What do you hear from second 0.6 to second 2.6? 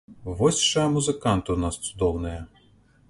жа музыканты ў нас цудоўныя!